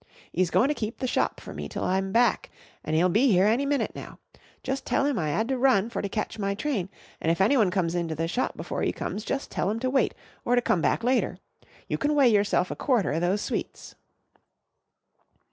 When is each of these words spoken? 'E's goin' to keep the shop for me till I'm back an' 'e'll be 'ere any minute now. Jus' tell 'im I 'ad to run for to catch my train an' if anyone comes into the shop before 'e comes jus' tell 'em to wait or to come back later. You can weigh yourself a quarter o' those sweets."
'E's 0.33 0.49
goin' 0.49 0.67
to 0.67 0.73
keep 0.73 0.97
the 0.97 1.05
shop 1.05 1.39
for 1.39 1.53
me 1.53 1.69
till 1.69 1.83
I'm 1.83 2.11
back 2.11 2.49
an' 2.83 2.95
'e'll 2.95 3.07
be 3.07 3.37
'ere 3.37 3.45
any 3.45 3.67
minute 3.67 3.91
now. 3.93 4.17
Jus' 4.63 4.81
tell 4.81 5.05
'im 5.05 5.19
I 5.19 5.29
'ad 5.29 5.47
to 5.49 5.59
run 5.59 5.91
for 5.91 6.01
to 6.01 6.09
catch 6.09 6.39
my 6.39 6.55
train 6.55 6.89
an' 7.21 7.29
if 7.29 7.39
anyone 7.39 7.69
comes 7.69 7.93
into 7.93 8.15
the 8.15 8.27
shop 8.27 8.57
before 8.57 8.81
'e 8.83 8.91
comes 8.93 9.23
jus' 9.23 9.45
tell 9.45 9.69
'em 9.69 9.79
to 9.81 9.91
wait 9.91 10.15
or 10.43 10.55
to 10.55 10.59
come 10.63 10.81
back 10.81 11.03
later. 11.03 11.37
You 11.87 11.99
can 11.99 12.15
weigh 12.15 12.29
yourself 12.29 12.71
a 12.71 12.75
quarter 12.75 13.13
o' 13.13 13.19
those 13.19 13.41
sweets." 13.41 13.93